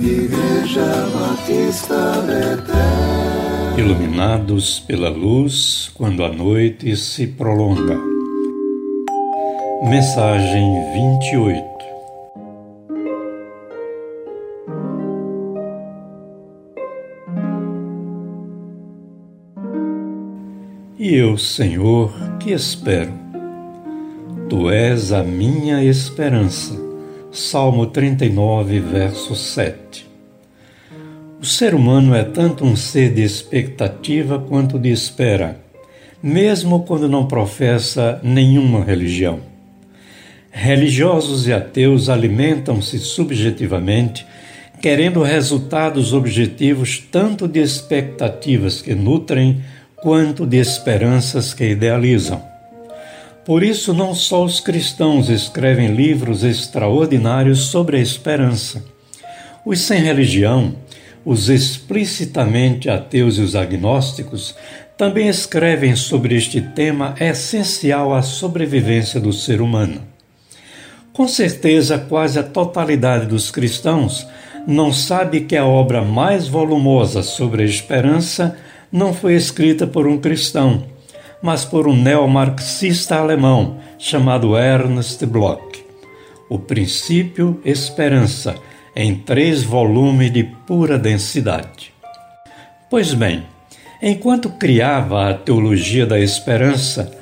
[0.00, 3.78] Igreja Batista Betel.
[3.78, 7.98] Iluminados pela luz quando a noite se prolonga.
[9.88, 11.74] Mensagem 28
[20.98, 23.12] E eu, Senhor, que espero.
[24.48, 26.83] Tu és a minha esperança
[27.34, 30.06] Salmo 39, verso 7.
[31.42, 35.60] O ser humano é tanto um ser de expectativa quanto de espera,
[36.22, 39.40] mesmo quando não professa nenhuma religião.
[40.52, 44.24] Religiosos e ateus alimentam-se subjetivamente,
[44.80, 49.60] querendo resultados objetivos tanto de expectativas que nutrem
[49.96, 52.53] quanto de esperanças que idealizam.
[53.44, 58.82] Por isso, não só os cristãos escrevem livros extraordinários sobre a esperança.
[59.66, 60.74] Os sem religião,
[61.26, 64.54] os explicitamente ateus e os agnósticos,
[64.96, 70.00] também escrevem sobre este tema essencial à sobrevivência do ser humano.
[71.12, 74.26] Com certeza, quase a totalidade dos cristãos
[74.66, 78.56] não sabe que a obra mais volumosa sobre a esperança
[78.90, 80.93] não foi escrita por um cristão
[81.44, 85.84] mas por um neomarxista alemão chamado Ernst Bloch.
[86.48, 88.54] O Princípio Esperança,
[88.96, 91.92] em três volumes de pura densidade.
[92.88, 93.42] Pois bem,
[94.02, 97.12] enquanto criava a teologia da esperança,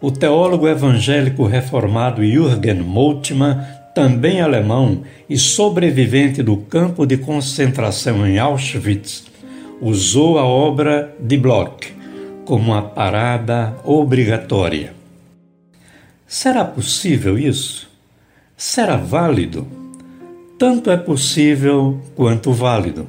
[0.00, 3.58] o teólogo evangélico reformado Jürgen Moltmann,
[3.92, 9.24] também alemão e sobrevivente do campo de concentração em Auschwitz,
[9.80, 12.01] usou a obra de Bloch
[12.44, 14.94] como uma parada obrigatória.
[16.26, 17.88] Será possível isso?
[18.56, 19.66] Será válido?
[20.58, 23.06] Tanto é possível quanto válido.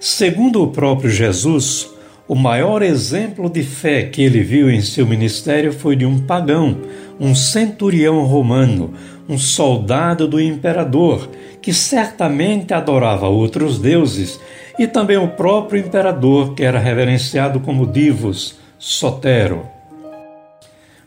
[0.00, 1.90] Segundo o próprio Jesus,
[2.26, 6.78] o maior exemplo de fé que ele viu em seu ministério foi de um pagão,
[7.18, 8.94] um centurião romano,
[9.30, 11.30] um soldado do imperador,
[11.62, 14.40] que certamente adorava outros deuses
[14.76, 19.68] e também o próprio imperador, que era reverenciado como Divos, Sotero.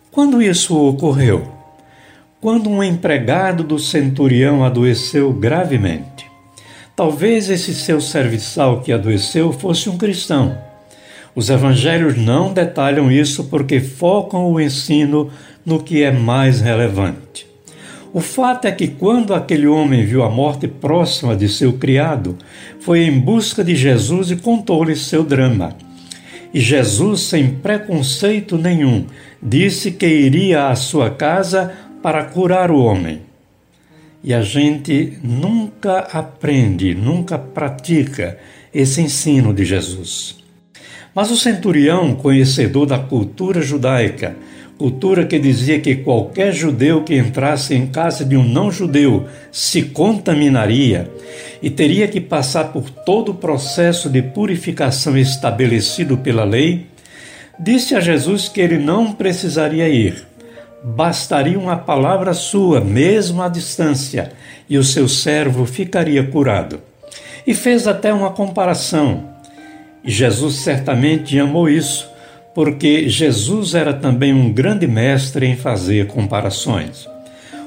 [0.09, 1.51] Quando isso ocorreu?
[2.39, 6.31] Quando um empregado do centurião adoeceu gravemente.
[6.95, 10.57] Talvez esse seu serviçal que adoeceu fosse um cristão.
[11.35, 15.29] Os evangelhos não detalham isso porque focam o ensino
[15.65, 17.52] no que é mais relevante.
[18.13, 22.37] O fato é que, quando aquele homem viu a morte próxima de seu criado,
[22.79, 25.75] foi em busca de Jesus e contou-lhe seu drama.
[26.53, 29.07] E Jesus, sem preconceito nenhum,
[29.41, 31.73] disse que iria à sua casa
[32.03, 33.21] para curar o homem.
[34.23, 38.37] E a gente nunca aprende, nunca pratica
[38.71, 40.37] esse ensino de Jesus.
[41.15, 44.35] Mas o centurião, conhecedor da cultura judaica,
[44.77, 51.09] cultura que dizia que qualquer judeu que entrasse em casa de um não-judeu se contaminaria
[51.61, 56.87] e teria que passar por todo o processo de purificação estabelecido pela lei,
[57.59, 60.27] disse a Jesus que ele não precisaria ir.
[60.83, 64.33] Bastaria uma palavra sua, mesmo à distância,
[64.69, 66.81] e o seu servo ficaria curado.
[67.47, 69.29] E fez até uma comparação.
[70.03, 72.12] E Jesus certamente amou isso
[72.53, 77.07] porque Jesus era também um grande mestre em fazer comparações.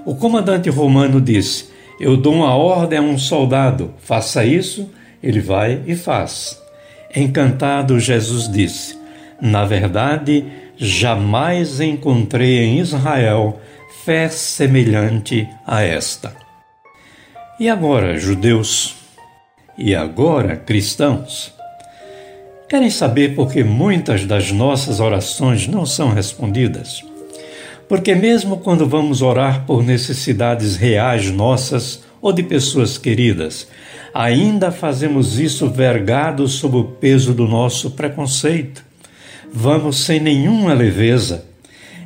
[0.04, 1.70] O comandante romano disse:
[2.00, 4.90] Eu dou uma ordem a um soldado, faça isso,
[5.22, 6.60] ele vai e faz.
[7.14, 8.96] Encantado, Jesus disse:
[9.40, 10.44] Na verdade,
[10.76, 13.60] jamais encontrei em Israel
[14.04, 16.32] fé semelhante a esta.
[17.58, 18.94] E agora, judeus?
[19.76, 21.55] E agora, cristãos?
[22.68, 27.04] Querem saber por que muitas das nossas orações não são respondidas?
[27.88, 33.68] Porque, mesmo quando vamos orar por necessidades reais nossas ou de pessoas queridas,
[34.12, 38.84] ainda fazemos isso vergados sob o peso do nosso preconceito.
[39.52, 41.44] Vamos sem nenhuma leveza.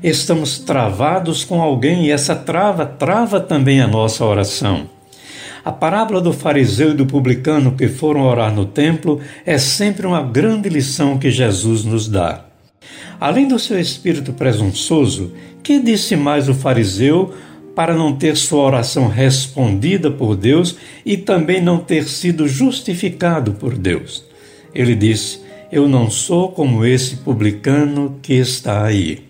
[0.02, 5.00] Estamos travados com alguém e essa trava trava também a nossa oração.
[5.65, 10.23] A parábola do fariseu e do publicano que foram orar no templo é sempre uma
[10.23, 12.47] grande lição que Jesus nos dá.
[13.21, 17.35] Além do seu espírito presunçoso, que disse mais o fariseu
[17.75, 23.77] para não ter sua oração respondida por Deus e também não ter sido justificado por
[23.77, 24.25] Deus?
[24.75, 25.41] Ele disse:
[25.71, 29.30] Eu não sou como esse publicano que está aí.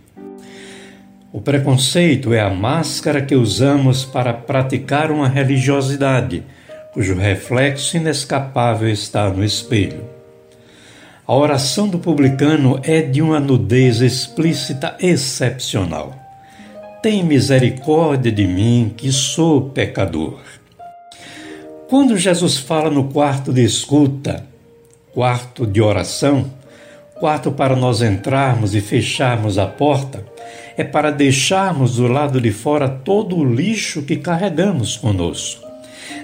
[1.32, 6.42] O preconceito é a máscara que usamos para praticar uma religiosidade,
[6.92, 10.04] cujo reflexo inescapável está no espelho.
[11.24, 16.16] A oração do publicano é de uma nudez explícita excepcional.
[17.00, 20.40] Tem misericórdia de mim, que sou pecador.
[21.88, 24.44] Quando Jesus fala no quarto de escuta,
[25.14, 26.50] quarto de oração,
[27.20, 30.24] quarto para nós entrarmos e fecharmos a porta,
[30.76, 35.70] é para deixarmos do lado de fora todo o lixo que carregamos conosco.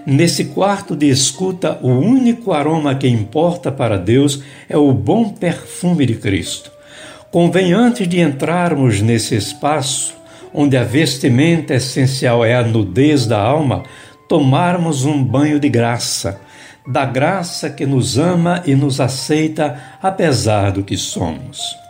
[0.06, 6.06] Nesse quarto de escuta, o único aroma que importa para Deus é o bom perfume
[6.06, 6.70] de Cristo.
[7.31, 10.14] Convém, antes de entrarmos nesse espaço,
[10.54, 13.82] onde a vestimenta essencial é a nudez da alma,
[14.28, 16.40] tomarmos um banho de graça,
[16.87, 21.85] da graça que nos ama e nos aceita apesar do que somos.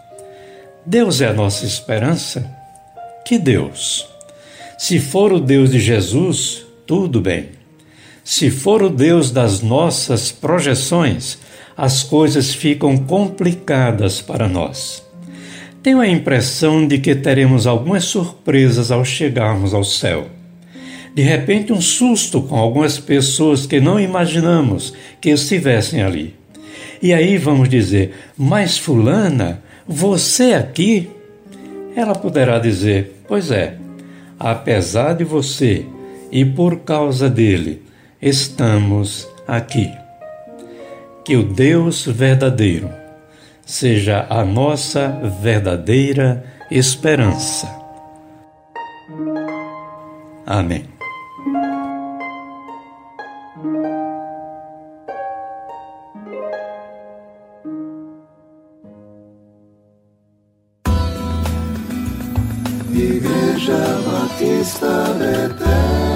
[0.87, 2.49] Deus é a nossa esperança?
[3.25, 4.06] Que Deus?
[4.79, 7.49] Se for o Deus de Jesus, tudo bem.
[8.23, 11.38] Se for o Deus das nossas projeções,
[11.77, 15.03] as coisas ficam complicadas para nós.
[15.83, 20.29] Tenho a impressão de que teremos algumas surpresas ao chegarmos ao céu.
[21.12, 26.37] De repente, um susto com algumas pessoas que não imaginamos que estivessem ali.
[27.03, 31.11] E aí vamos dizer: Mas, Fulana, você aqui?
[31.94, 33.77] Ela poderá dizer: Pois é,
[34.38, 35.87] apesar de você
[36.31, 37.83] e por causa dele,
[38.21, 39.91] estamos aqui.
[41.25, 42.91] Que o Deus verdadeiro
[43.65, 45.09] seja a nossa
[45.43, 47.69] verdadeira esperança.
[50.47, 50.95] Amém.
[63.67, 66.16] Igreja Batista Betel.